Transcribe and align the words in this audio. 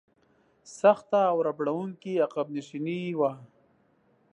سخته 0.79 1.19
او 1.31 1.37
ربړونکې 1.47 2.13
عقب 2.25 2.47
نشیني 2.55 3.01
وه. 3.19 3.31